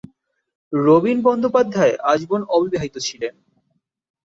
রবীন 0.73 1.17
বন্দ্যোপাধ্যায় 1.21 1.95
আজীবন 2.11 2.41
অবিবাহিত 2.49 2.95
ছিলেন। 2.97 3.33